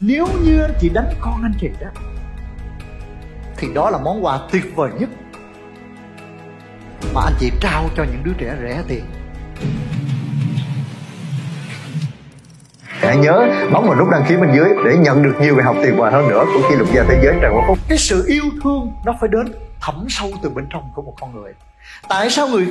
nếu 0.00 0.26
như 0.42 0.62
anh 0.62 0.74
chị 0.80 0.88
đánh 0.88 1.08
con 1.20 1.42
anh 1.42 1.52
chị 1.60 1.68
đó 1.80 1.86
thì 3.56 3.68
đó 3.74 3.90
là 3.90 3.98
món 3.98 4.24
quà 4.24 4.38
tuyệt 4.52 4.64
vời 4.76 4.90
nhất 4.98 5.08
mà 7.14 7.20
anh 7.24 7.34
chị 7.40 7.50
trao 7.60 7.88
cho 7.96 8.04
những 8.04 8.22
đứa 8.24 8.32
trẻ 8.38 8.56
rẻ 8.62 8.82
tiền. 8.88 9.04
Hãy 12.82 13.16
nhớ 13.16 13.48
bấm 13.72 13.84
vào 13.86 13.98
nút 13.98 14.08
đăng 14.12 14.24
ký 14.28 14.36
bên 14.36 14.50
dưới 14.54 14.68
để 14.84 14.96
nhận 14.96 15.22
được 15.22 15.34
nhiều 15.40 15.54
bài 15.54 15.64
học 15.64 15.76
tuyệt 15.82 15.94
vời 15.96 16.12
hơn 16.12 16.28
nữa 16.28 16.44
của 16.54 16.68
kỷ 16.68 16.76
lục 16.76 16.88
gia 16.94 17.04
thế 17.08 17.20
giới 17.24 17.34
Trần 17.42 17.52
Quốc 17.54 17.64
Phúc. 17.68 17.78
cái 17.88 17.98
sự 17.98 18.24
yêu 18.26 18.44
thương 18.62 18.92
nó 19.04 19.14
phải 19.20 19.28
đến 19.32 19.52
thẳm 19.80 20.06
sâu 20.08 20.30
từ 20.42 20.50
bên 20.50 20.66
trong 20.70 20.82
của 20.94 21.02
một 21.02 21.14
con 21.20 21.42
người. 21.42 21.52
Tại 22.08 22.30
sao 22.30 22.48
người 22.48 22.66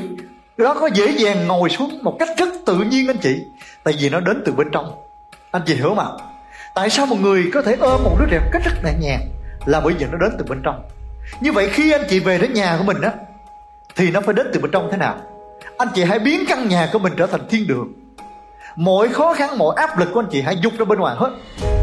đó 0.58 0.74
có 0.80 0.90
dễ 0.94 1.12
dàng 1.18 1.48
ngồi 1.48 1.70
xuống 1.70 2.00
một 2.04 2.16
cách 2.20 2.30
rất 2.38 2.50
tự 2.66 2.78
nhiên 2.78 3.08
anh 3.08 3.18
chị? 3.18 3.46
Tại 3.84 3.94
vì 4.00 4.10
nó 4.10 4.20
đến 4.20 4.44
từ 4.46 4.54
bên 4.54 4.68
trong. 4.72 4.92
Anh 5.52 5.62
chị 5.66 5.76
hiểu 5.76 5.96
mà 5.96 6.06
tại 6.76 6.90
sao 6.90 7.06
một 7.06 7.16
người 7.22 7.52
có 7.54 7.62
thể 7.62 7.76
ôm 7.80 8.04
một 8.04 8.16
đứa 8.20 8.26
trẻ 8.32 8.40
một 8.40 8.50
cách 8.52 8.62
rất 8.66 8.84
nhẹ 8.84 8.94
nhàng 9.00 9.22
là 9.66 9.80
bởi 9.80 9.94
vì 9.94 10.06
nó 10.12 10.18
đến 10.18 10.36
từ 10.38 10.46
bên 10.50 10.62
trong? 10.64 10.84
Như 11.42 11.52
vậy 11.52 11.70
khi 11.70 11.92
anh 11.92 12.04
chị 12.10 12.20
về 12.20 12.38
đến 12.38 12.54
nhà 12.54 12.76
của 12.78 12.84
mình 12.84 13.02
á, 13.02 13.12
thì 13.96 14.12
nó 14.12 14.22
phải 14.22 14.34
đến 14.34 14.48
từ 14.54 14.60
bên 14.60 14.72
trong 14.72 14.88
thế 14.92 14.98
nào? 14.98 15.16
Anh 15.78 15.88
chị 15.96 16.04
hãy 16.04 16.20
biến 16.20 16.44
căn 16.48 16.68
nhà 16.68 16.90
của 16.94 17.00
mình 17.00 17.14
trở 17.18 17.28
thành 17.28 17.48
thiên 17.50 17.68
đường. 17.68 17.94
Mọi 18.76 19.08
khó 19.10 19.34
khăn, 19.34 19.58
mọi 19.58 19.76
áp 19.76 20.00
lực 20.00 20.10
của 20.14 20.20
anh 20.20 20.30
chị 20.32 20.42
hãy 20.42 20.58
dục 20.58 20.74
ra 20.80 20.86
bên 20.86 21.00
ngoài 21.00 21.16
hết. 21.18 21.30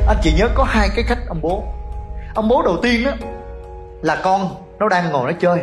Anh 0.08 0.16
chị 0.22 0.32
nhớ 0.38 0.48
có 0.54 0.64
hai 0.64 0.88
cái 0.96 1.04
cách 1.08 1.18
ông 1.28 1.40
bố. 1.42 1.64
Ông 2.34 2.48
bố 2.48 2.62
đầu 2.62 2.76
tiên 2.82 3.04
á, 3.04 3.12
là 4.02 4.20
con, 4.22 4.48
nó 4.78 4.88
đang 4.88 5.10
ngồi 5.10 5.32
nó 5.32 5.38
chơi. 5.40 5.60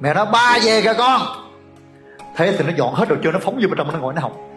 Mẹ 0.00 0.14
nó 0.14 0.24
ba 0.24 0.58
về 0.64 0.82
kìa 0.82 0.94
con. 0.98 1.20
Thế 2.36 2.54
thì 2.58 2.64
nó 2.64 2.72
dọn 2.76 2.94
hết 2.94 3.08
đồ 3.08 3.16
chơi, 3.22 3.32
nó 3.32 3.38
phóng 3.42 3.54
vô 3.54 3.68
bên 3.68 3.78
trong, 3.78 3.92
nó 3.92 3.98
ngồi 3.98 4.14
nó 4.14 4.20
học. 4.20 4.32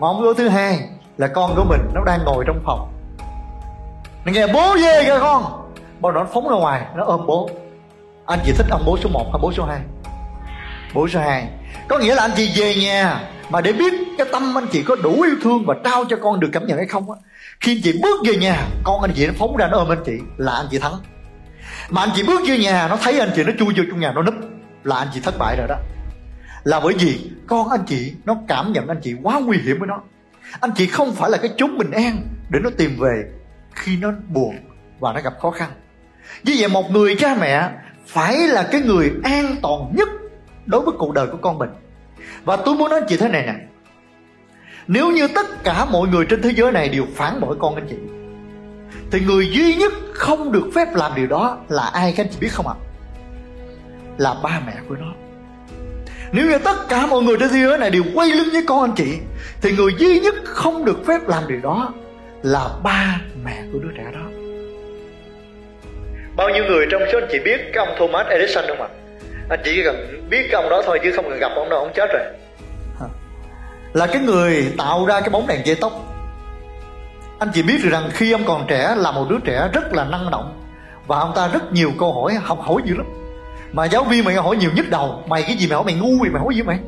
Mà 0.00 0.08
ông 0.08 0.22
bố 0.22 0.34
thứ 0.34 0.48
hai 0.48 0.88
là 1.18 1.26
con 1.26 1.56
của 1.56 1.64
mình, 1.64 1.80
nó 1.94 2.04
đang 2.04 2.24
ngồi 2.24 2.44
trong 2.46 2.62
phòng. 2.66 2.92
Nó 4.24 4.32
nghe 4.32 4.46
bố 4.46 4.74
về 4.74 5.02
kìa 5.04 5.18
con. 5.20 5.70
Bao 6.00 6.12
nó 6.12 6.26
phóng 6.32 6.48
ra 6.48 6.56
ngoài, 6.56 6.86
nó 6.96 7.04
ôm 7.04 7.26
bố. 7.26 7.50
Anh 8.26 8.38
chị 8.44 8.52
thích 8.52 8.66
ông 8.70 8.82
bố 8.86 8.98
số 9.02 9.08
1 9.08 9.24
hay 9.32 9.38
bố 9.42 9.52
số 9.52 9.64
2 9.64 9.80
bố 10.94 11.08
số 11.08 11.20
2 11.20 11.48
có 11.88 11.98
nghĩa 11.98 12.14
là 12.14 12.22
anh 12.22 12.30
chị 12.36 12.52
về 12.56 12.74
nhà 12.74 13.20
mà 13.50 13.60
để 13.60 13.72
biết 13.72 13.94
cái 14.18 14.26
tâm 14.32 14.58
anh 14.58 14.66
chị 14.72 14.82
có 14.82 14.96
đủ 14.96 15.22
yêu 15.22 15.34
thương 15.42 15.64
và 15.66 15.74
trao 15.84 16.04
cho 16.04 16.16
con 16.22 16.40
được 16.40 16.48
cảm 16.52 16.66
nhận 16.66 16.76
hay 16.76 16.86
không 16.86 17.10
á. 17.10 17.18
Khi 17.60 17.74
anh 17.74 17.80
chị 17.82 18.00
bước 18.02 18.20
về 18.26 18.36
nhà, 18.36 18.66
con 18.84 19.00
anh 19.00 19.12
chị 19.14 19.26
nó 19.26 19.32
phóng 19.38 19.56
ra, 19.56 19.68
nó 19.68 19.78
ôm 19.78 19.92
anh 19.92 20.02
chị, 20.06 20.18
là 20.36 20.52
anh 20.52 20.66
chị 20.70 20.78
thắng. 20.78 20.94
Mà 21.90 22.02
anh 22.02 22.10
chị 22.14 22.22
bước 22.26 22.40
vô 22.48 22.54
nhà, 22.54 22.88
nó 22.88 22.96
thấy 22.96 23.20
anh 23.20 23.30
chị 23.36 23.44
nó 23.44 23.52
chui 23.58 23.74
vô 23.76 23.82
trong 23.90 24.00
nhà, 24.00 24.12
nó 24.12 24.22
núp, 24.22 24.34
là 24.84 24.96
anh 24.96 25.08
chị 25.14 25.20
thất 25.20 25.34
bại 25.38 25.56
rồi 25.56 25.66
đó. 25.68 25.76
Là 26.64 26.80
bởi 26.80 26.94
vì 26.98 27.30
con 27.46 27.68
anh 27.68 27.84
chị, 27.86 28.12
nó 28.24 28.36
cảm 28.48 28.72
nhận 28.72 28.88
anh 28.88 29.00
chị 29.02 29.14
quá 29.22 29.40
nguy 29.40 29.58
hiểm 29.58 29.78
với 29.78 29.88
nó 29.88 30.00
anh 30.60 30.70
chị 30.76 30.86
không 30.86 31.14
phải 31.14 31.30
là 31.30 31.38
cái 31.38 31.50
chốn 31.56 31.78
bình 31.78 31.90
an 31.90 32.28
để 32.50 32.58
nó 32.62 32.70
tìm 32.78 32.96
về 32.98 33.24
khi 33.74 33.96
nó 33.96 34.12
buồn 34.28 34.56
và 35.00 35.12
nó 35.12 35.20
gặp 35.20 35.32
khó 35.40 35.50
khăn. 35.50 35.70
Như 36.44 36.56
vậy 36.58 36.68
một 36.68 36.90
người 36.90 37.16
cha 37.16 37.36
mẹ 37.40 37.70
phải 38.06 38.36
là 38.36 38.68
cái 38.72 38.80
người 38.80 39.12
an 39.24 39.56
toàn 39.62 39.92
nhất 39.94 40.08
đối 40.66 40.80
với 40.80 40.94
cuộc 40.98 41.12
đời 41.12 41.26
của 41.26 41.38
con 41.42 41.58
mình. 41.58 41.70
Và 42.44 42.56
tôi 42.56 42.74
muốn 42.74 42.90
nói 42.90 43.00
anh 43.00 43.08
chị 43.08 43.16
thế 43.16 43.28
này 43.28 43.46
nè. 43.46 43.54
Nếu 44.86 45.10
như 45.10 45.28
tất 45.28 45.64
cả 45.64 45.84
mọi 45.84 46.08
người 46.08 46.26
trên 46.26 46.42
thế 46.42 46.50
giới 46.56 46.72
này 46.72 46.88
đều 46.88 47.06
phản 47.14 47.40
bội 47.40 47.56
con 47.60 47.74
anh 47.74 47.86
chị, 47.88 47.96
thì 49.10 49.20
người 49.20 49.50
duy 49.50 49.74
nhất 49.74 49.92
không 50.14 50.52
được 50.52 50.70
phép 50.74 50.94
làm 50.94 51.14
điều 51.14 51.26
đó 51.26 51.58
là 51.68 51.82
ai 51.82 52.14
các 52.16 52.24
anh 52.26 52.32
chị 52.32 52.38
biết 52.40 52.52
không 52.52 52.68
ạ? 52.68 52.74
Là 54.18 54.34
ba 54.42 54.60
mẹ 54.66 54.74
của 54.88 54.96
nó 54.96 55.12
nếu 56.32 56.46
như 56.46 56.58
tất 56.58 56.88
cả 56.88 57.06
mọi 57.06 57.22
người 57.22 57.36
trên 57.40 57.48
thế 57.48 57.58
giới 57.62 57.78
này 57.78 57.90
đều 57.90 58.02
quay 58.14 58.28
lưng 58.28 58.48
với 58.52 58.64
con 58.66 58.80
anh 58.80 58.94
chị 58.96 59.18
thì 59.62 59.72
người 59.72 59.94
duy 59.98 60.20
nhất 60.20 60.34
không 60.44 60.84
được 60.84 61.06
phép 61.06 61.28
làm 61.28 61.48
điều 61.48 61.60
đó 61.60 61.92
là 62.42 62.68
ba 62.82 63.20
mẹ 63.44 63.62
của 63.72 63.78
đứa 63.78 63.90
trẻ 63.96 64.04
đó. 64.12 64.30
Bao 66.36 66.48
nhiêu 66.50 66.64
người 66.64 66.86
trong 66.90 67.02
số 67.12 67.18
anh 67.18 67.28
chị 67.32 67.38
biết 67.44 67.60
cái 67.72 67.86
ông 67.86 67.96
Thomas 67.98 68.26
Edison 68.26 68.64
không 68.68 68.80
ạ? 68.82 68.88
Anh 69.50 69.60
chỉ 69.64 69.82
cần 69.84 70.24
biết 70.30 70.48
cái 70.50 70.62
ông 70.62 70.70
đó 70.70 70.82
thôi 70.86 71.00
chứ 71.02 71.12
không 71.16 71.24
cần 71.28 71.38
gặp 71.38 71.52
ông 71.56 71.68
đâu 71.68 71.78
ông 71.78 71.92
chết 71.94 72.10
rồi. 72.12 72.22
Là 73.92 74.06
cái 74.06 74.22
người 74.22 74.72
tạo 74.78 75.06
ra 75.06 75.20
cái 75.20 75.30
bóng 75.30 75.46
đèn 75.46 75.66
dây 75.66 75.76
tóc. 75.80 75.92
Anh 77.38 77.48
chị 77.54 77.62
biết 77.62 77.78
được 77.84 77.90
rằng 77.90 78.10
khi 78.12 78.32
ông 78.32 78.44
còn 78.46 78.64
trẻ 78.68 78.94
là 78.96 79.10
một 79.10 79.26
đứa 79.30 79.38
trẻ 79.44 79.68
rất 79.72 79.92
là 79.92 80.04
năng 80.04 80.30
động 80.30 80.62
và 81.06 81.18
ông 81.18 81.32
ta 81.36 81.48
rất 81.48 81.72
nhiều 81.72 81.92
câu 81.98 82.12
hỏi 82.12 82.34
học 82.34 82.58
hỏi 82.60 82.82
dữ 82.84 82.94
lắm 82.96 83.06
mà 83.72 83.84
giáo 83.84 84.04
viên 84.04 84.24
mày 84.24 84.34
hỏi 84.34 84.56
nhiều 84.56 84.70
nhất 84.74 84.86
đầu. 84.90 85.22
Mày 85.26 85.42
cái 85.42 85.56
gì 85.56 85.66
mày 85.66 85.74
hỏi 85.74 85.84
mày 85.84 85.94
ngu 85.94 86.24
gì 86.24 86.30
mày 86.30 86.42
hỏi 86.42 86.54
gì 86.54 86.62
mày? 86.62 86.78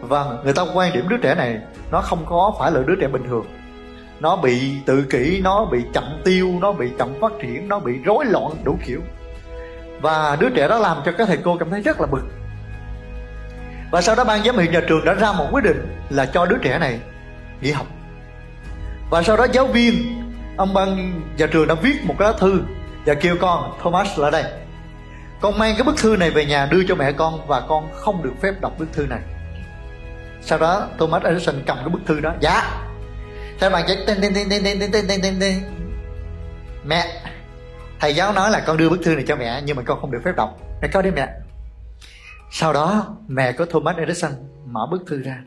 Vâng 0.00 0.38
người 0.44 0.52
ta 0.52 0.62
quan 0.74 0.92
điểm 0.92 1.08
đứa 1.08 1.16
trẻ 1.16 1.34
này, 1.34 1.58
nó 1.90 2.00
không 2.00 2.26
có 2.26 2.54
phải 2.58 2.72
là 2.72 2.80
đứa 2.86 2.94
trẻ 3.00 3.08
bình 3.08 3.22
thường. 3.28 3.46
Nó 4.20 4.36
bị 4.36 4.72
tự 4.86 5.02
kỷ, 5.10 5.40
nó 5.44 5.64
bị 5.64 5.78
chậm 5.92 6.04
tiêu, 6.24 6.58
nó 6.60 6.72
bị 6.72 6.90
chậm 6.98 7.08
phát 7.20 7.32
triển, 7.42 7.68
nó 7.68 7.78
bị 7.78 7.92
rối 8.04 8.24
loạn 8.24 8.52
đủ 8.64 8.78
kiểu. 8.86 9.00
Và 10.00 10.36
đứa 10.40 10.48
trẻ 10.50 10.68
đó 10.68 10.78
làm 10.78 10.96
cho 11.04 11.12
các 11.18 11.28
thầy 11.28 11.38
cô 11.44 11.56
cảm 11.56 11.70
thấy 11.70 11.80
rất 11.80 12.00
là 12.00 12.06
bực. 12.06 12.22
Và 13.90 14.00
sau 14.00 14.14
đó 14.14 14.24
ban 14.24 14.44
giám 14.44 14.58
hiệu 14.58 14.72
nhà 14.72 14.80
trường 14.88 15.04
đã 15.04 15.14
ra 15.14 15.32
một 15.32 15.46
quyết 15.52 15.64
định 15.64 15.96
là 16.10 16.26
cho 16.26 16.46
đứa 16.46 16.56
trẻ 16.62 16.78
này 16.78 17.00
nghỉ 17.60 17.70
học. 17.70 17.86
Và 19.10 19.22
sau 19.22 19.36
đó 19.36 19.46
giáo 19.52 19.66
viên, 19.66 19.94
ông 20.56 20.74
ban 20.74 21.20
nhà 21.36 21.46
trường 21.46 21.66
đã 21.66 21.74
viết 21.74 22.04
một 22.04 22.14
cái 22.18 22.28
lá 22.28 22.38
thư 22.38 22.60
và 23.06 23.14
kêu 23.14 23.36
con, 23.40 23.72
Thomas 23.82 24.18
lại 24.18 24.30
đây 24.30 24.44
con 25.44 25.58
mang 25.58 25.74
cái 25.74 25.82
bức 25.82 25.96
thư 25.96 26.16
này 26.16 26.30
về 26.30 26.44
nhà 26.44 26.66
đưa 26.70 26.84
cho 26.88 26.94
mẹ 26.94 27.12
con 27.12 27.46
và 27.46 27.60
con 27.68 27.92
không 27.94 28.22
được 28.22 28.32
phép 28.40 28.60
đọc 28.60 28.78
bức 28.78 28.92
thư 28.92 29.06
này. 29.06 29.20
Sau 30.42 30.58
đó, 30.58 30.88
Thomas 30.98 31.22
Edison 31.22 31.54
cầm 31.66 31.76
cái 31.76 31.88
bức 31.88 31.98
thư 32.06 32.20
đó. 32.20 32.34
Dạ. 32.40 32.86
Theo 33.60 33.70
bạn 33.70 33.84
chạy 33.86 33.96
tên 34.06 34.18
tên 34.22 34.32
tên 34.34 34.48
tên 34.50 34.62
tên 34.64 34.78
tên 34.80 34.92
tên 34.92 35.04
tên 35.08 35.20
tên 35.22 35.34
tên 35.40 35.62
mẹ, 36.84 37.22
thầy 38.00 38.14
giáo 38.14 38.32
nói 38.32 38.50
là 38.50 38.62
con 38.66 38.76
đưa 38.76 38.88
bức 38.88 39.00
thư 39.04 39.14
này 39.14 39.24
cho 39.28 39.36
mẹ, 39.36 39.62
nhưng 39.64 39.76
mà 39.76 39.82
con 39.82 40.00
không 40.00 40.10
được 40.10 40.20
phép 40.24 40.32
đọc. 40.36 40.58
Mẹ 40.82 40.88
coi 40.88 41.02
đi 41.02 41.10
mẹ. 41.10 41.28
Sau 42.50 42.72
đó, 42.72 43.16
mẹ 43.28 43.52
của 43.52 43.64
Thomas 43.64 43.96
Edison 43.96 44.32
mở 44.66 44.86
bức 44.90 45.02
thư 45.06 45.22
ra. 45.22 45.38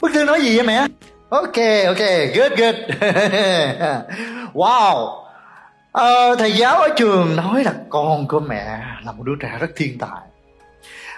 Bức 0.00 0.10
thư 0.14 0.24
nói 0.24 0.40
gì 0.40 0.56
vậy 0.56 0.66
mẹ. 0.66 0.86
Ok 1.28 1.56
ok 1.86 2.02
good 2.34 2.52
good. 2.58 2.74
Wow. 4.54 5.24
Ờ, 5.92 6.36
thầy 6.38 6.52
giáo 6.52 6.76
ở 6.76 6.88
trường 6.96 7.36
nói 7.36 7.64
là 7.64 7.72
con 7.88 8.28
của 8.28 8.40
mẹ 8.40 8.80
là 9.04 9.12
một 9.12 9.22
đứa 9.22 9.34
trẻ 9.40 9.56
rất 9.60 9.70
thiên 9.76 9.98
tài. 9.98 10.20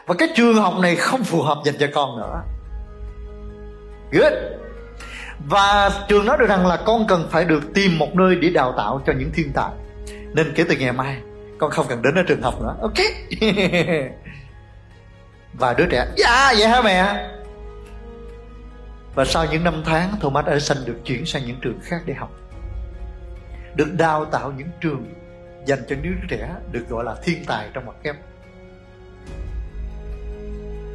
Và 0.06 0.14
cái 0.18 0.28
trường 0.36 0.54
học 0.54 0.74
này 0.82 0.96
không 0.96 1.24
phù 1.24 1.42
hợp 1.42 1.58
dành 1.64 1.74
cho 1.78 1.86
con 1.94 2.18
nữa. 2.18 2.42
Good. 4.12 4.32
Và 5.48 5.90
trường 6.08 6.26
nói 6.26 6.36
được 6.38 6.46
rằng 6.48 6.66
là 6.66 6.76
con 6.76 7.06
cần 7.06 7.28
phải 7.30 7.44
được 7.44 7.62
tìm 7.74 7.98
một 7.98 8.14
nơi 8.14 8.36
để 8.36 8.50
đào 8.50 8.74
tạo 8.76 9.02
cho 9.06 9.12
những 9.12 9.30
thiên 9.34 9.52
tài. 9.54 9.70
Nên 10.34 10.52
kể 10.54 10.64
từ 10.68 10.76
ngày 10.76 10.92
mai 10.92 11.16
con 11.58 11.70
không 11.70 11.86
cần 11.88 12.02
đến 12.02 12.14
ở 12.14 12.22
trường 12.22 12.42
học 12.42 12.62
nữa. 12.62 12.76
Ok. 12.80 12.98
Và 15.52 15.74
đứa 15.74 15.86
trẻ 15.90 16.06
dạ 16.16 16.54
vậy 16.58 16.68
hả 16.68 16.82
mẹ? 16.82 17.28
Và 19.14 19.24
sau 19.24 19.46
những 19.50 19.64
năm 19.64 19.82
tháng, 19.84 20.14
Thomas 20.20 20.46
Edison 20.46 20.78
được 20.86 21.00
chuyển 21.04 21.26
sang 21.26 21.46
những 21.46 21.60
trường 21.60 21.80
khác 21.82 22.02
để 22.06 22.14
học. 22.14 22.30
Được 23.74 23.88
đào 23.98 24.24
tạo 24.24 24.52
những 24.56 24.68
trường 24.80 25.14
dành 25.66 25.78
cho 25.88 25.96
đứa 26.02 26.10
trẻ 26.28 26.54
được 26.72 26.88
gọi 26.88 27.04
là 27.04 27.16
thiên 27.22 27.44
tài 27.46 27.70
trong 27.72 27.86
mặt 27.86 27.94
kép. 28.02 28.16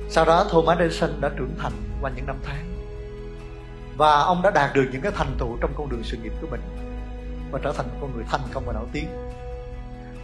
Sau 0.09 0.25
đó, 0.25 0.47
Thomas 0.51 0.78
Edison 0.78 1.22
đã 1.22 1.29
trưởng 1.38 1.55
thành 1.59 1.73
qua 2.01 2.11
những 2.16 2.25
năm 2.25 2.35
tháng. 2.44 2.73
Và 3.97 4.22
ông 4.22 4.41
đã 4.41 4.51
đạt 4.51 4.75
được 4.75 4.89
những 4.91 5.01
cái 5.01 5.11
thành 5.16 5.35
tựu 5.39 5.57
trong 5.61 5.73
con 5.78 5.89
đường 5.89 6.03
sự 6.03 6.17
nghiệp 6.17 6.34
của 6.41 6.47
mình 6.51 6.61
Và 7.51 7.59
trở 7.63 7.73
thành 7.73 7.88
một 7.88 7.97
con 8.01 8.16
người 8.16 8.23
thành 8.29 8.41
công 8.53 8.63
và 8.66 8.73
nổi 8.73 8.85
tiếng. 8.94 9.07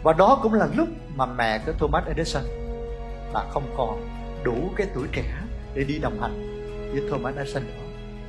Và 0.02 0.12
đó 0.12 0.38
cũng 0.42 0.54
là 0.54 0.68
lúc 0.76 0.88
mà 1.14 1.26
mẹ 1.26 1.58
của 1.66 1.72
Thomas 1.72 2.04
Edison 2.06 2.44
đã 3.34 3.44
không 3.50 3.74
còn 3.76 4.08
đủ 4.44 4.70
cái 4.76 4.86
tuổi 4.94 5.06
trẻ 5.12 5.34
để 5.74 5.84
đi 5.84 5.98
đồng 5.98 6.20
hành 6.20 6.50
với 6.92 7.10
Thomas 7.10 7.36
Edison 7.36 7.62
nữa 7.62 7.83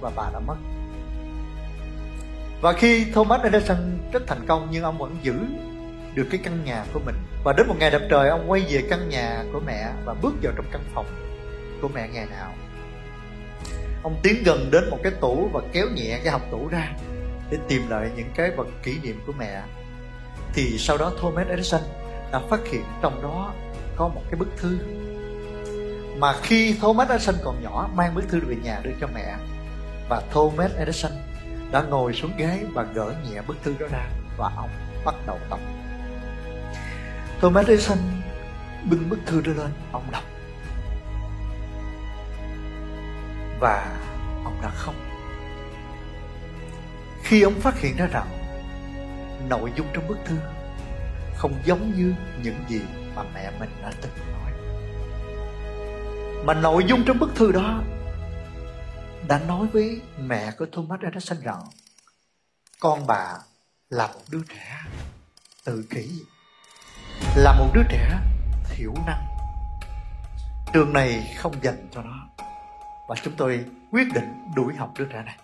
và 0.05 0.11
bà 0.15 0.29
đã 0.33 0.39
mất. 0.39 0.55
Và 2.61 2.73
khi 2.73 3.05
Thomas 3.13 3.41
Edison 3.41 3.97
rất 4.11 4.23
thành 4.27 4.45
công, 4.47 4.67
nhưng 4.71 4.83
ông 4.83 4.97
vẫn 4.97 5.17
giữ 5.21 5.35
được 6.15 6.27
cái 6.31 6.39
căn 6.43 6.63
nhà 6.65 6.85
của 6.93 6.99
mình. 7.05 7.15
Và 7.43 7.53
đến 7.53 7.67
một 7.67 7.75
ngày 7.79 7.91
đẹp 7.91 8.01
trời, 8.09 8.29
ông 8.29 8.51
quay 8.51 8.65
về 8.69 8.83
căn 8.89 9.09
nhà 9.09 9.43
của 9.53 9.59
mẹ 9.59 9.91
và 10.05 10.13
bước 10.13 10.33
vào 10.43 10.53
trong 10.55 10.65
căn 10.71 10.81
phòng 10.93 11.05
của 11.81 11.87
mẹ 11.87 12.07
ngày 12.07 12.25
nào. 12.25 12.53
Ông 14.03 14.15
tiến 14.23 14.43
gần 14.45 14.71
đến 14.71 14.89
một 14.89 14.97
cái 15.03 15.11
tủ 15.21 15.49
và 15.53 15.61
kéo 15.73 15.85
nhẹ 15.95 16.19
cái 16.23 16.31
học 16.31 16.41
tủ 16.51 16.67
ra 16.67 16.91
để 17.51 17.57
tìm 17.67 17.81
lại 17.89 18.09
những 18.15 18.29
cái 18.35 18.51
vật 18.51 18.67
kỷ 18.83 18.99
niệm 19.03 19.19
của 19.25 19.33
mẹ. 19.39 19.61
Thì 20.53 20.77
sau 20.77 20.97
đó 20.97 21.11
Thomas 21.21 21.47
Edison 21.47 21.81
đã 22.31 22.39
phát 22.49 22.59
hiện 22.71 22.83
trong 23.01 23.21
đó 23.21 23.53
có 23.95 24.07
một 24.07 24.21
cái 24.31 24.39
bức 24.39 24.57
thư. 24.57 24.77
Mà 26.17 26.33
khi 26.43 26.75
Thomas 26.81 27.09
Edison 27.09 27.35
còn 27.43 27.63
nhỏ, 27.63 27.89
mang 27.93 28.15
bức 28.15 28.29
thư 28.29 28.39
về 28.39 28.55
nhà 28.63 28.79
đưa 28.83 28.91
cho 29.01 29.07
mẹ 29.13 29.35
và 30.09 30.21
Thomas 30.31 30.71
Edison 30.77 31.11
đã 31.71 31.81
ngồi 31.81 32.13
xuống 32.13 32.31
ghế 32.37 32.63
và 32.73 32.83
gỡ 32.83 33.13
nhẹ 33.29 33.41
bức 33.47 33.63
thư 33.63 33.75
đó 33.79 33.87
ra 33.91 34.05
và 34.37 34.51
ông 34.55 34.69
bắt 35.05 35.15
đầu 35.27 35.39
đọc. 35.49 35.59
Thomas 37.41 37.67
Edison 37.67 37.97
bưng 38.89 39.09
bức 39.09 39.19
thư 39.25 39.41
đó 39.41 39.51
lên, 39.57 39.71
ông 39.91 40.03
đọc. 40.11 40.23
Và 43.59 43.97
ông 44.43 44.59
đã 44.61 44.69
khóc 44.69 44.95
khi 47.25 47.41
ông 47.41 47.53
phát 47.53 47.79
hiện 47.79 47.97
ra 47.97 48.07
rằng 48.11 48.27
nội 49.49 49.71
dung 49.75 49.87
trong 49.93 50.07
bức 50.07 50.17
thư 50.25 50.35
không 51.35 51.53
giống 51.65 51.91
như 51.95 52.13
những 52.43 52.55
gì 52.67 52.81
mà 53.15 53.23
mẹ 53.33 53.51
mình 53.59 53.69
đã 53.81 53.91
từng 54.01 54.11
nói, 54.31 54.51
mà 56.45 56.53
nội 56.53 56.83
dung 56.87 57.03
trong 57.05 57.19
bức 57.19 57.35
thư 57.35 57.51
đó 57.51 57.81
đã 59.27 59.39
nói 59.39 59.67
với 59.73 60.01
mẹ 60.17 60.51
của 60.59 60.65
Thomas 60.71 60.99
Edison 61.01 61.41
rằng, 61.41 61.61
con 62.79 63.07
bà 63.07 63.33
là 63.89 64.07
một 64.07 64.21
đứa 64.29 64.41
trẻ 64.49 64.81
tự 65.65 65.85
kỷ, 65.89 66.11
là 67.35 67.53
một 67.59 67.67
đứa 67.73 67.83
trẻ 67.89 68.19
thiểu 68.69 68.93
năng. 69.07 69.25
Trường 70.73 70.93
này 70.93 71.35
không 71.37 71.63
dành 71.63 71.87
cho 71.91 72.01
nó. 72.01 72.27
Và 73.07 73.15
chúng 73.23 73.33
tôi 73.37 73.65
quyết 73.91 74.07
định 74.13 74.53
đuổi 74.55 74.73
học 74.73 74.93
đứa 74.97 75.05
trẻ 75.05 75.23
này. 75.25 75.37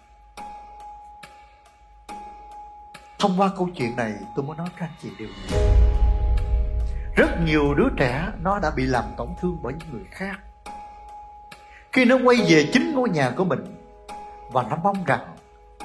Thông 3.19 3.39
qua 3.39 3.49
câu 3.57 3.69
chuyện 3.75 3.95
này, 3.95 4.13
tôi 4.35 4.45
muốn 4.45 4.57
nói 4.57 4.67
các 4.77 4.85
anh 4.85 4.95
chị 5.01 5.09
điều 5.19 5.27
gì 5.27 5.57
rất 7.15 7.29
nhiều 7.45 7.73
đứa 7.73 7.89
trẻ 7.97 8.27
nó 8.41 8.59
đã 8.59 8.71
bị 8.75 8.85
làm 8.85 9.03
tổn 9.17 9.27
thương 9.41 9.57
bởi 9.61 9.73
những 9.73 9.91
người 9.91 10.05
khác 10.11 10.39
khi 11.91 12.05
nó 12.05 12.17
quay 12.23 12.37
về 12.47 12.69
chính 12.73 12.95
ngôi 12.95 13.09
nhà 13.09 13.31
của 13.37 13.43
mình, 13.43 13.59
và 14.51 14.63
nó 14.69 14.77
mong 14.83 15.03
rằng 15.05 15.19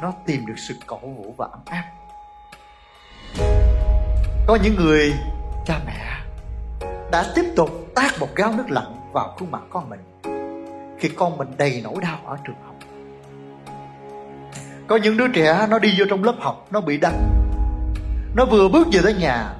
nó 0.00 0.12
tìm 0.26 0.47
được 0.47 0.55
sự 0.56 0.75
cổ 0.87 0.99
vũ 0.99 1.35
và 1.37 1.49
ấm 1.53 1.61
áp. 1.67 1.85
Có 4.47 4.58
những 4.62 4.75
người, 4.76 5.12
cha 5.67 5.81
mẹ, 5.87 6.19
đã 7.11 7.32
tiếp 7.35 7.44
tục 7.56 7.70
tác 7.94 8.11
một 8.20 8.29
gáo 8.35 8.53
nước 8.53 8.70
lạnh 8.70 9.11
vào 9.12 9.35
khuôn 9.38 9.50
mặt 9.50 9.62
con 9.70 9.88
mình, 9.88 10.00
khi 10.99 11.08
con 11.08 11.38
mình 11.38 11.49
đầy 11.56 11.81
nỗi 11.85 11.94
đau 12.03 12.19
ở 12.25 12.37
trường 12.44 12.56
học. 12.67 12.75
Có 14.87 14.97
những 14.97 15.17
đứa 15.17 15.29
trẻ, 15.29 15.67
nó 15.70 15.79
đi 15.79 15.94
vô 15.99 16.05
trong 16.11 16.25
lớp 16.25 16.35
học, 16.41 16.67
nó 16.70 16.81
bị 16.81 16.99
đánh. 16.99 17.31
Nó 18.35 18.44
vừa 18.44 18.69
bước 18.69 18.87
về 18.93 19.00
tới 19.02 19.14
nhà, 19.14 19.55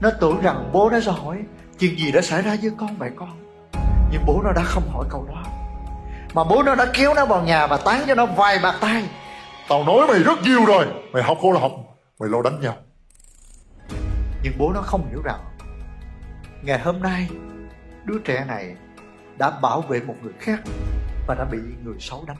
nó 0.00 0.10
tưởng 0.20 0.40
rằng 0.42 0.70
bố 0.72 0.90
nó 0.90 1.00
sẽ 1.00 1.12
hỏi 1.12 1.38
chuyện 1.78 1.98
gì 1.98 2.12
đã 2.12 2.20
xảy 2.20 2.42
ra 2.42 2.56
với 2.62 2.70
con 2.78 2.96
vậy 2.96 3.10
con. 3.16 3.38
Nhưng 4.12 4.22
bố 4.26 4.42
nó 4.44 4.52
đã 4.52 4.62
không 4.62 4.88
hỏi 4.92 5.06
câu 5.10 5.26
đó 5.28 5.42
mà 6.34 6.44
bố 6.44 6.62
nó 6.62 6.74
đã 6.74 6.86
kéo 6.94 7.14
nó 7.14 7.26
vào 7.26 7.42
nhà 7.42 7.66
và 7.66 7.76
tán 7.76 8.04
cho 8.06 8.14
nó 8.14 8.26
vài 8.26 8.58
bạc 8.62 8.74
tay. 8.80 9.04
Tao 9.68 9.84
nói 9.84 10.06
mày 10.08 10.18
rất 10.18 10.38
nhiều 10.42 10.64
rồi. 10.64 10.86
Mày 11.12 11.22
học 11.22 11.38
cô 11.40 11.52
là 11.52 11.60
học. 11.60 11.72
Mày 12.20 12.28
lo 12.28 12.42
đánh 12.42 12.60
nhau. 12.60 12.76
Nhưng 14.42 14.52
bố 14.58 14.72
nó 14.72 14.80
không 14.80 15.08
hiểu 15.10 15.22
rằng 15.24 15.40
ngày 16.62 16.78
hôm 16.78 17.02
nay 17.02 17.28
đứa 18.04 18.18
trẻ 18.18 18.44
này 18.48 18.74
đã 19.38 19.50
bảo 19.50 19.80
vệ 19.80 20.00
một 20.00 20.14
người 20.22 20.32
khác 20.38 20.60
và 21.26 21.34
đã 21.34 21.44
bị 21.44 21.58
người 21.84 21.96
xấu 22.00 22.24
đánh. 22.26 22.36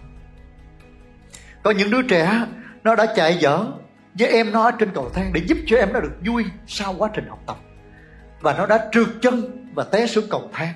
Có 1.62 1.70
những 1.70 1.90
đứa 1.90 2.02
trẻ 2.02 2.46
nó 2.82 2.94
đã 2.94 3.06
chạy 3.16 3.38
giỡn 3.42 3.72
với 4.18 4.28
em 4.28 4.52
nó 4.52 4.70
trên 4.70 4.90
cầu 4.94 5.10
thang 5.14 5.32
để 5.32 5.40
giúp 5.46 5.58
cho 5.66 5.76
em 5.76 5.92
nó 5.92 6.00
được 6.00 6.12
vui 6.26 6.44
sau 6.66 6.94
quá 6.98 7.10
trình 7.14 7.28
học 7.28 7.38
tập. 7.46 7.56
Và 8.40 8.52
nó 8.52 8.66
đã 8.66 8.88
trượt 8.92 9.08
chân 9.22 9.66
và 9.74 9.84
té 9.84 10.06
xuống 10.06 10.24
cầu 10.30 10.50
thang 10.52 10.74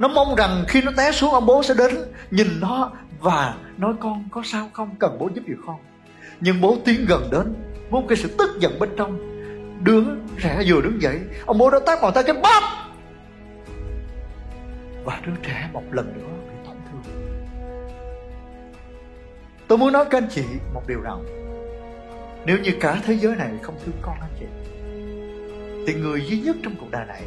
nó 0.00 0.08
mong 0.08 0.34
rằng 0.34 0.64
khi 0.68 0.82
nó 0.82 0.92
té 0.96 1.12
xuống, 1.12 1.30
ông 1.30 1.46
bố 1.46 1.62
sẽ 1.62 1.74
đến, 1.74 1.90
nhìn 2.30 2.46
nó 2.60 2.92
và 3.20 3.54
nói, 3.76 3.94
con 4.00 4.28
có 4.30 4.42
sao 4.44 4.70
không? 4.72 4.96
Cần 4.98 5.16
bố 5.18 5.30
giúp 5.34 5.42
gì 5.48 5.54
con. 5.66 5.76
Nhưng 6.40 6.60
bố 6.60 6.76
tiến 6.84 7.04
gần 7.08 7.28
đến 7.32 7.54
với 7.90 8.02
một 8.02 8.06
cái 8.08 8.18
sự 8.18 8.34
tức 8.38 8.50
giận 8.60 8.78
bên 8.78 8.90
trong. 8.96 9.18
Đứa 9.84 10.04
trẻ 10.42 10.62
vừa 10.66 10.80
đứng 10.80 11.02
dậy, 11.02 11.20
ông 11.46 11.58
bố 11.58 11.70
đã 11.70 11.78
tát 11.86 12.02
vào 12.02 12.10
tay 12.10 12.24
cái 12.24 12.36
bóp. 12.42 12.60
Và 15.04 15.20
đứa 15.26 15.32
trẻ 15.42 15.70
một 15.72 15.82
lần 15.90 16.12
nữa 16.14 16.28
bị 16.48 16.54
tổn 16.66 16.76
thương. 16.90 17.02
Tôi 19.68 19.78
muốn 19.78 19.92
nói 19.92 20.04
các 20.10 20.18
anh 20.18 20.28
chị 20.30 20.44
một 20.74 20.82
điều 20.88 21.00
rằng 21.00 21.24
nếu 22.46 22.58
như 22.58 22.70
cả 22.80 23.00
thế 23.06 23.14
giới 23.14 23.36
này 23.36 23.50
không 23.62 23.74
thương 23.84 23.96
con 24.02 24.16
anh 24.20 24.32
chị, 24.40 24.46
thì 25.86 25.94
người 25.94 26.26
duy 26.26 26.40
nhất 26.40 26.56
trong 26.62 26.74
cuộc 26.80 26.90
đời 26.90 27.06
này 27.06 27.22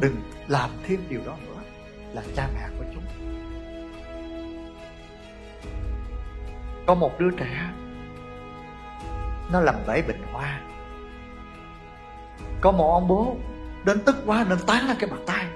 đừng 0.00 0.16
làm 0.48 0.70
thêm 0.86 1.00
điều 1.08 1.20
đó. 1.26 1.36
nữa 1.46 1.47
là 2.18 2.24
cha 2.36 2.48
mẹ 2.54 2.68
của 2.78 2.84
chúng. 2.94 3.02
Có 6.86 6.94
một 6.94 7.20
đứa 7.20 7.30
trẻ, 7.30 7.70
nó 9.52 9.60
làm 9.60 9.74
bể 9.86 10.02
bình 10.02 10.22
hoa. 10.32 10.60
Có 12.60 12.72
một 12.72 12.92
ông 12.92 13.08
bố 13.08 13.36
đến 13.84 14.00
tức 14.04 14.16
quá, 14.26 14.46
nên 14.48 14.58
tán 14.66 14.86
ra 14.88 14.94
cái 14.98 15.10
bàn 15.10 15.20
tay. 15.26 15.46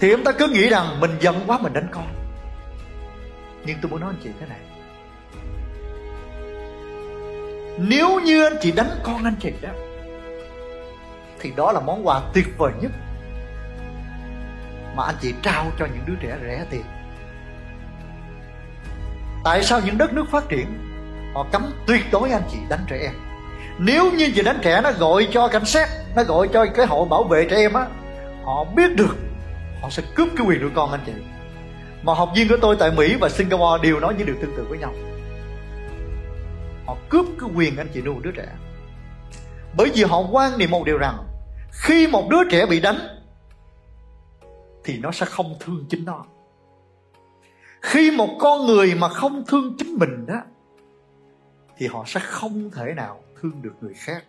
Thì 0.00 0.10
ông 0.10 0.24
ta 0.24 0.32
cứ 0.32 0.48
nghĩ 0.48 0.68
rằng 0.68 1.00
mình 1.00 1.10
giận 1.20 1.40
quá, 1.46 1.58
mình 1.58 1.72
đánh 1.72 1.88
con. 1.90 2.06
Nhưng 3.64 3.78
tôi 3.82 3.90
muốn 3.90 4.00
nói 4.00 4.10
anh 4.10 4.22
chị 4.24 4.30
thế 4.40 4.46
này. 4.46 4.60
Nếu 7.78 8.20
như 8.20 8.44
anh 8.44 8.56
chị 8.60 8.72
đánh 8.72 8.90
con 9.02 9.24
anh 9.24 9.36
chị 9.40 9.52
đó 9.62 9.70
thì 11.40 11.52
đó 11.56 11.72
là 11.72 11.80
món 11.80 12.06
quà 12.06 12.20
tuyệt 12.34 12.46
vời 12.58 12.72
nhất 12.80 12.90
mà 14.96 15.04
anh 15.04 15.14
chị 15.20 15.34
trao 15.42 15.66
cho 15.78 15.86
những 15.86 16.02
đứa 16.06 16.14
trẻ 16.20 16.36
rẻ 16.42 16.64
tiền. 16.70 16.84
Tại 19.44 19.62
sao 19.62 19.80
những 19.84 19.98
đất 19.98 20.12
nước 20.12 20.24
phát 20.30 20.48
triển, 20.48 20.66
họ 21.34 21.46
cấm 21.52 21.72
tuyệt 21.86 22.02
đối 22.12 22.30
anh 22.30 22.42
chị 22.52 22.58
đánh 22.68 22.84
trẻ 22.88 22.98
em? 23.02 23.12
Nếu 23.78 24.12
như 24.12 24.32
chị 24.34 24.42
đánh 24.42 24.58
trẻ, 24.62 24.80
nó 24.84 24.92
gọi 24.92 25.28
cho 25.32 25.48
cảnh 25.48 25.64
sát, 25.64 25.88
nó 26.16 26.22
gọi 26.22 26.48
cho 26.52 26.66
cái 26.74 26.86
hội 26.86 27.08
bảo 27.08 27.24
vệ 27.24 27.46
trẻ 27.50 27.56
em 27.56 27.72
á, 27.72 27.86
họ 28.44 28.64
biết 28.64 28.96
được 28.96 29.16
họ 29.82 29.90
sẽ 29.90 30.02
cướp 30.14 30.28
cái 30.36 30.46
quyền 30.46 30.60
nuôi 30.60 30.70
con 30.74 30.90
anh 30.90 31.00
chị. 31.06 31.12
Mà 32.02 32.14
học 32.14 32.32
viên 32.36 32.48
của 32.48 32.56
tôi 32.62 32.76
tại 32.78 32.90
mỹ 32.90 33.16
và 33.20 33.28
singapore 33.28 33.82
đều 33.82 34.00
nói 34.00 34.14
những 34.18 34.26
điều 34.26 34.36
tương 34.42 34.56
tự 34.56 34.66
với 34.68 34.78
nhau. 34.78 34.92
Họ 36.86 36.96
cướp 37.08 37.26
cái 37.40 37.50
quyền 37.54 37.76
anh 37.76 37.88
chị 37.94 38.02
nuôi 38.02 38.14
đứa 38.22 38.30
trẻ. 38.30 38.46
Bởi 39.76 39.90
vì 39.94 40.04
họ 40.04 40.20
quan 40.30 40.58
niệm 40.58 40.70
một 40.70 40.84
điều 40.84 40.98
rằng 40.98 41.18
khi 41.72 42.06
một 42.06 42.28
đứa 42.30 42.44
trẻ 42.50 42.66
bị 42.66 42.80
đánh, 42.80 42.98
thì 44.84 44.98
nó 44.98 45.12
sẽ 45.12 45.26
không 45.26 45.54
thương 45.60 45.84
chính 45.88 46.04
nó. 46.04 46.24
Khi 47.82 48.10
một 48.10 48.36
con 48.40 48.66
người 48.66 48.94
mà 48.94 49.08
không 49.08 49.44
thương 49.46 49.76
chính 49.78 49.94
mình 49.98 50.26
đó 50.26 50.40
thì 51.76 51.86
họ 51.86 52.04
sẽ 52.06 52.20
không 52.20 52.70
thể 52.70 52.94
nào 52.96 53.20
thương 53.40 53.62
được 53.62 53.74
người 53.80 53.94
khác. 53.94 54.24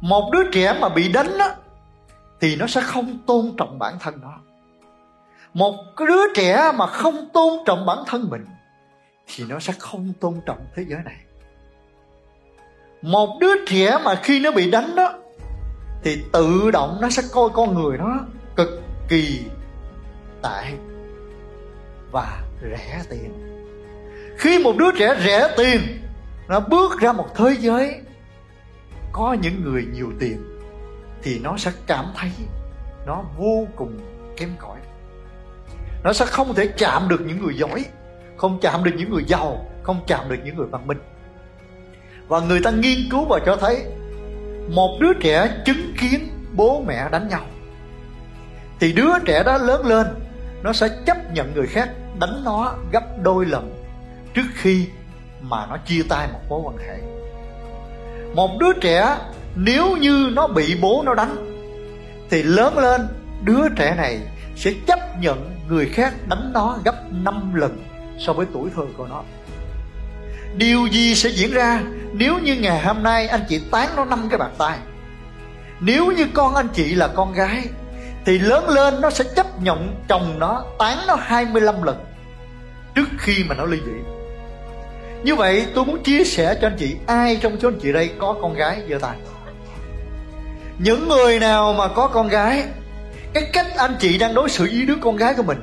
Một 0.00 0.30
đứa 0.32 0.50
trẻ 0.52 0.78
mà 0.80 0.88
bị 0.88 1.12
đánh 1.12 1.38
đó 1.38 1.54
thì 2.40 2.56
nó 2.56 2.66
sẽ 2.66 2.80
không 2.80 3.18
tôn 3.26 3.52
trọng 3.56 3.78
bản 3.78 3.94
thân 4.00 4.20
nó. 4.22 4.38
Một 5.54 5.74
đứa 5.98 6.34
trẻ 6.34 6.72
mà 6.74 6.86
không 6.86 7.28
tôn 7.32 7.64
trọng 7.66 7.86
bản 7.86 7.98
thân 8.06 8.30
mình, 8.30 8.46
thì 9.26 9.44
nó 9.48 9.58
sẽ 9.58 9.72
không 9.78 10.12
tôn 10.20 10.40
trọng 10.46 10.66
thế 10.74 10.84
giới 10.88 11.00
này. 11.04 11.16
Một 13.02 13.38
đứa 13.40 13.66
trẻ 13.66 13.98
mà 14.04 14.14
khi 14.14 14.40
nó 14.40 14.50
bị 14.50 14.70
đánh 14.70 14.94
đó 14.96 15.18
thì 16.04 16.22
tự 16.32 16.70
động 16.70 16.98
nó 17.00 17.10
sẽ 17.10 17.22
coi 17.32 17.48
con 17.54 17.74
người 17.74 17.98
nó 17.98 18.20
cực 18.56 18.82
kỳ 19.08 19.40
tệ 20.42 20.72
và 22.10 22.42
rẻ 22.62 23.02
tiền. 23.10 23.32
Khi 24.36 24.58
một 24.58 24.76
đứa 24.78 24.90
trẻ 24.98 25.16
rẻ 25.24 25.54
tiền, 25.56 25.80
nó 26.48 26.60
bước 26.60 27.00
ra 27.00 27.12
một 27.12 27.26
thế 27.36 27.56
giới 27.58 28.00
có 29.12 29.36
những 29.42 29.64
người 29.64 29.86
nhiều 29.92 30.12
tiền, 30.20 30.60
thì 31.22 31.38
nó 31.38 31.56
sẽ 31.56 31.72
cảm 31.86 32.06
thấy 32.16 32.30
nó 33.06 33.24
vô 33.38 33.66
cùng 33.76 33.98
kém 34.36 34.50
cỏi. 34.58 34.78
Nó 36.04 36.12
sẽ 36.12 36.26
không 36.26 36.54
thể 36.54 36.66
chạm 36.66 37.08
được 37.08 37.20
những 37.26 37.44
người 37.44 37.54
giỏi, 37.56 37.84
không 38.36 38.58
chạm 38.60 38.84
được 38.84 38.92
những 38.96 39.10
người 39.10 39.24
giàu, 39.26 39.66
không 39.82 40.00
chạm 40.06 40.28
được 40.28 40.38
những 40.44 40.56
người 40.56 40.66
văn 40.66 40.86
minh. 40.86 40.98
Và 42.28 42.40
người 42.40 42.60
ta 42.64 42.70
nghiên 42.70 42.98
cứu 43.10 43.24
và 43.24 43.40
cho 43.46 43.56
thấy 43.56 43.84
một 44.68 44.98
đứa 45.00 45.12
trẻ 45.12 45.62
chứng 45.64 45.94
kiến 46.00 46.28
bố 46.52 46.82
mẹ 46.86 47.08
đánh 47.10 47.28
nhau. 47.28 47.40
Thì 48.80 48.92
đứa 48.92 49.18
trẻ 49.24 49.42
đó 49.42 49.58
lớn 49.58 49.86
lên, 49.86 50.06
nó 50.62 50.72
sẽ 50.72 50.88
chấp 51.06 51.32
nhận 51.32 51.54
người 51.54 51.66
khác 51.66 51.88
đánh 52.20 52.44
nó 52.44 52.74
gấp 52.92 53.22
đôi 53.22 53.46
lần 53.46 53.84
trước 54.34 54.46
khi 54.54 54.86
mà 55.40 55.66
nó 55.66 55.76
chia 55.76 56.02
tay 56.08 56.28
một 56.32 56.40
mối 56.48 56.60
quan 56.64 56.76
hệ. 56.76 56.98
Một 58.34 58.50
đứa 58.60 58.72
trẻ 58.80 59.16
nếu 59.54 59.96
như 59.96 60.30
nó 60.32 60.46
bị 60.46 60.76
bố 60.80 61.02
nó 61.06 61.14
đánh, 61.14 61.36
thì 62.30 62.42
lớn 62.42 62.78
lên 62.78 63.00
đứa 63.44 63.68
trẻ 63.76 63.94
này 63.96 64.20
sẽ 64.56 64.72
chấp 64.86 64.98
nhận 65.20 65.50
người 65.68 65.86
khác 65.86 66.14
đánh 66.28 66.50
nó 66.54 66.78
gấp 66.84 66.94
5 67.12 67.54
lần 67.54 67.78
so 68.18 68.32
với 68.32 68.46
tuổi 68.52 68.70
thơ 68.76 68.82
của 68.96 69.06
nó 69.06 69.22
điều 70.56 70.86
gì 70.86 71.14
sẽ 71.14 71.28
diễn 71.30 71.52
ra 71.52 71.80
nếu 72.12 72.38
như 72.38 72.54
ngày 72.54 72.80
hôm 72.80 73.02
nay 73.02 73.26
anh 73.26 73.44
chị 73.48 73.60
tán 73.70 73.88
nó 73.96 74.04
năm 74.04 74.28
cái 74.30 74.38
bàn 74.38 74.54
tay? 74.58 74.78
Nếu 75.80 76.06
như 76.06 76.26
con 76.34 76.54
anh 76.54 76.68
chị 76.74 76.94
là 76.94 77.08
con 77.08 77.32
gái, 77.32 77.62
thì 78.24 78.38
lớn 78.38 78.68
lên 78.68 79.00
nó 79.00 79.10
sẽ 79.10 79.24
chấp 79.36 79.62
nhận 79.62 79.94
chồng 80.08 80.38
nó 80.38 80.64
tán 80.78 80.98
nó 81.06 81.16
25 81.20 81.82
lần 81.82 82.04
trước 82.94 83.08
khi 83.18 83.44
mà 83.48 83.54
nó 83.54 83.64
ly 83.64 83.78
dị. 83.86 83.92
Như 85.24 85.34
vậy 85.34 85.66
tôi 85.74 85.84
muốn 85.84 86.02
chia 86.02 86.24
sẻ 86.24 86.58
cho 86.60 86.66
anh 86.66 86.76
chị, 86.78 86.96
ai 87.06 87.36
trong 87.36 87.60
số 87.60 87.68
anh 87.68 87.78
chị 87.82 87.92
đây 87.92 88.10
có 88.18 88.34
con 88.42 88.54
gái 88.54 88.82
giơ 88.90 88.98
tay? 88.98 89.16
Những 90.78 91.08
người 91.08 91.38
nào 91.38 91.72
mà 91.72 91.88
có 91.88 92.06
con 92.06 92.28
gái, 92.28 92.64
cái 93.34 93.50
cách 93.52 93.66
anh 93.76 93.96
chị 94.00 94.18
đang 94.18 94.34
đối 94.34 94.48
xử 94.48 94.64
với 94.64 94.82
đứa 94.82 94.96
con 95.00 95.16
gái 95.16 95.34
của 95.34 95.42
mình 95.42 95.58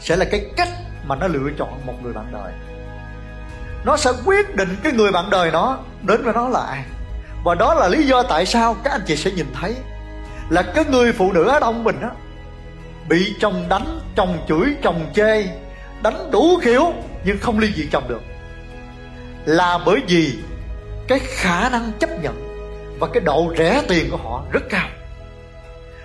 sẽ 0.00 0.16
là 0.16 0.24
cái 0.24 0.46
cách 0.56 0.68
mà 1.06 1.16
nó 1.16 1.26
lựa 1.26 1.50
chọn 1.58 1.86
một 1.86 1.94
người 2.02 2.12
bạn 2.12 2.26
đời 2.32 2.52
nó 3.84 3.96
sẽ 3.96 4.10
quyết 4.24 4.56
định 4.56 4.76
cái 4.82 4.92
người 4.92 5.12
bạn 5.12 5.30
đời 5.30 5.50
nó 5.50 5.78
đến 6.02 6.22
với 6.22 6.34
nó 6.34 6.48
là 6.48 6.60
ai 6.60 6.84
và 7.44 7.54
đó 7.54 7.74
là 7.74 7.88
lý 7.88 8.06
do 8.06 8.22
tại 8.22 8.46
sao 8.46 8.76
các 8.84 8.90
anh 8.90 9.02
chị 9.06 9.16
sẽ 9.16 9.30
nhìn 9.30 9.46
thấy 9.60 9.74
là 10.50 10.62
cái 10.62 10.84
người 10.84 11.12
phụ 11.12 11.32
nữ 11.32 11.48
ở 11.48 11.60
đông 11.60 11.84
mình 11.84 12.00
á, 12.00 12.10
bị 13.08 13.34
chồng 13.40 13.64
đánh, 13.68 14.00
chồng 14.16 14.38
chửi, 14.48 14.76
chồng 14.82 15.10
chê, 15.14 15.46
đánh 16.02 16.30
đủ 16.30 16.60
kiểu 16.62 16.92
nhưng 17.24 17.38
không 17.38 17.58
ly 17.58 17.72
dị 17.76 17.88
chồng 17.92 18.08
được. 18.08 18.20
Là 19.44 19.78
bởi 19.86 20.00
vì 20.08 20.32
cái 21.08 21.18
khả 21.18 21.68
năng 21.68 21.92
chấp 21.98 22.22
nhận 22.22 22.44
và 23.00 23.08
cái 23.12 23.20
độ 23.20 23.54
rẻ 23.58 23.82
tiền 23.88 24.10
của 24.10 24.16
họ 24.16 24.44
rất 24.50 24.62
cao. 24.70 24.88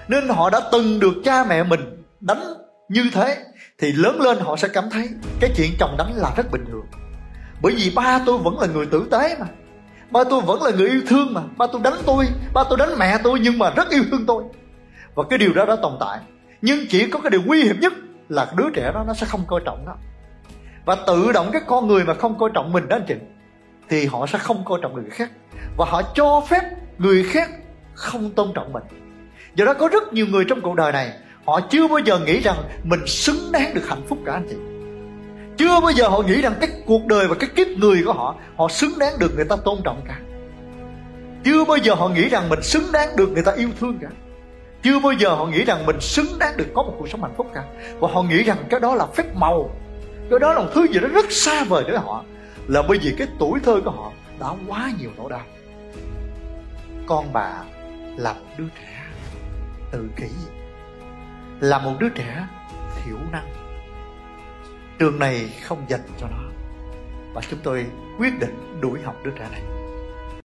Nên 0.08 0.30
họ 0.30 0.50
đã 0.50 0.62
từng 0.72 1.00
được 1.00 1.14
cha 1.26 1.44
mẹ 1.44 1.64
mình 1.64 2.04
đánh 2.20 2.44
như 2.90 3.10
thế 3.14 3.38
thì 3.78 3.92
lớn 3.92 4.22
lên 4.22 4.38
họ 4.40 4.56
sẽ 4.56 4.68
cảm 4.68 4.90
thấy 4.90 5.10
cái 5.42 5.50
chuyện 5.58 5.72
chồng 5.80 5.96
đánh 5.98 6.14
là 6.16 6.32
rất 6.38 6.52
bình 6.52 6.66
thường 6.72 6.86
bởi 7.62 7.76
vì 7.76 7.92
ba 7.96 8.20
tôi 8.26 8.38
vẫn 8.38 8.60
là 8.60 8.68
người 8.68 8.86
tử 8.86 9.08
tế 9.12 9.36
mà. 9.40 9.46
Ba 10.12 10.24
tôi 10.24 10.42
vẫn 10.42 10.64
là 10.64 10.72
người 10.72 10.90
yêu 10.90 11.02
thương 11.08 11.34
mà. 11.34 11.42
Ba 11.58 11.68
tôi 11.72 11.82
đánh 11.84 11.98
tôi, 12.06 12.28
ba 12.54 12.64
tôi 12.70 12.78
đánh 12.78 12.90
mẹ 12.98 13.18
tôi 13.24 13.40
nhưng 13.40 13.60
mà 13.60 13.70
rất 13.70 13.90
yêu 13.90 14.04
thương 14.12 14.26
tôi. 14.26 14.44
Và 15.16 15.24
cái 15.30 15.40
điều 15.40 15.54
đó 15.54 15.66
đã 15.66 15.76
tồn 15.76 15.94
tại. 16.00 16.20
Nhưng 16.62 16.80
chỉ 16.90 17.10
có 17.10 17.20
cái 17.20 17.30
điều 17.30 17.42
nguy 17.46 17.64
hiểm 17.64 17.80
nhất 17.80 17.94
là 18.30 18.48
đứa 18.56 18.70
trẻ 18.74 18.92
đó 18.94 19.04
nó 19.08 19.14
sẽ 19.14 19.26
không 19.26 19.44
coi 19.48 19.62
trọng 19.66 19.86
nó. 19.86 19.96
Và 20.86 20.96
tự 21.08 21.32
động 21.32 21.50
cái 21.54 21.62
con 21.68 21.88
người 21.88 22.04
mà 22.06 22.14
không 22.14 22.40
coi 22.40 22.50
trọng 22.54 22.72
mình 22.72 22.88
đó 22.88 22.96
anh 22.96 23.06
chị, 23.08 23.16
thì 23.90 24.06
họ 24.06 24.28
sẽ 24.28 24.40
không 24.40 24.66
coi 24.66 24.80
trọng 24.82 24.94
người 24.94 25.10
khác. 25.10 25.32
Và 25.78 25.86
họ 25.90 26.02
cho 26.16 26.42
phép 26.50 26.62
người 26.98 27.24
khác 27.24 27.50
không 27.94 28.30
tôn 28.32 28.52
trọng 28.56 28.74
mình. 28.74 28.84
Do 29.56 29.66
đó 29.66 29.74
có 29.74 29.88
rất 29.88 30.14
nhiều 30.14 30.26
người 30.28 30.46
trong 30.46 30.62
cuộc 30.62 30.76
đời 30.76 30.92
này, 30.92 31.14
họ 31.46 31.60
chưa 31.70 31.88
bao 31.88 32.00
giờ 32.00 32.20
nghĩ 32.20 32.40
rằng 32.40 32.58
mình 32.84 33.08
xứng 33.08 33.52
đáng 33.52 33.74
được 33.74 33.88
hạnh 33.88 34.02
phúc 34.08 34.18
cả 34.26 34.34
anh 34.34 34.48
chị 34.50 34.56
chưa 35.60 35.80
bao 35.80 35.92
giờ 35.92 36.08
họ 36.08 36.22
nghĩ 36.22 36.42
rằng 36.42 36.54
cái 36.62 36.70
cuộc 36.86 37.06
đời 37.06 37.28
và 37.28 37.36
cái 37.40 37.50
kiếp 37.56 37.68
người 37.68 38.02
của 38.06 38.14
họ 38.14 38.36
họ 38.58 38.68
xứng 38.68 39.00
đáng 39.00 39.14
được 39.20 39.36
người 39.36 39.46
ta 39.46 39.56
tôn 39.56 39.78
trọng 39.84 40.02
cả. 40.08 40.20
Chưa 41.44 41.66
bao 41.66 41.78
giờ 41.78 41.94
họ 41.94 42.10
nghĩ 42.10 42.30
rằng 42.30 42.50
mình 42.50 42.64
xứng 42.64 42.92
đáng 42.92 43.16
được 43.16 43.30
người 43.30 43.44
ta 43.44 43.52
yêu 43.52 43.70
thương 43.80 43.98
cả. 44.02 44.08
Chưa 44.84 45.00
bao 45.00 45.12
giờ 45.14 45.30
họ 45.30 45.46
nghĩ 45.46 45.64
rằng 45.64 45.86
mình 45.86 46.02
xứng 46.02 46.40
đáng 46.40 46.58
được 46.58 46.66
có 46.74 46.84
một 46.84 46.94
cuộc 47.00 47.10
sống 47.10 47.22
hạnh 47.22 47.34
phúc 47.38 47.48
cả. 47.54 47.64
Và 48.00 48.08
họ 48.14 48.24
nghĩ 48.24 48.44
rằng 48.44 48.58
cái 48.70 48.80
đó 48.80 48.96
là 48.96 49.06
phép 49.06 49.36
màu. 49.36 49.70
Cái 50.30 50.40
đó 50.40 50.54
là 50.54 50.60
một 50.60 50.70
thứ 50.74 50.88
gì 50.88 51.00
đó 51.00 51.08
rất 51.08 51.32
xa 51.32 51.64
vời 51.64 51.84
với 51.84 51.98
họ. 51.98 52.24
Là 52.68 52.82
bởi 52.82 52.98
vì 52.98 53.16
cái 53.18 53.28
tuổi 53.40 53.60
thơ 53.64 53.82
của 53.86 53.92
họ 53.92 54.12
đã 54.40 54.48
quá 54.68 54.92
nhiều 55.00 55.10
nỗi 55.18 55.30
đau. 55.30 55.46
Con 57.08 57.34
bà 57.34 57.52
là 58.18 58.34
một 58.34 58.46
đứa 58.58 58.68
trẻ 58.76 59.04
tự 59.92 60.10
kỷ. 60.16 60.30
Là 61.60 61.78
một 61.80 61.94
đứa 62.00 62.10
trẻ 62.10 62.48
thiểu 63.06 63.18
năng 63.32 63.69
trường 65.00 65.20
này 65.20 65.50
không 65.64 65.86
dành 65.88 66.08
cho 66.20 66.28
nó. 66.28 66.50
Và 67.34 67.42
chúng 67.50 67.60
tôi 67.64 67.86
quyết 68.18 68.40
định 68.40 68.80
đuổi 68.82 69.02
học 69.02 69.16
đứa 69.24 69.32
trẻ 69.32 69.48
này. 69.52 69.62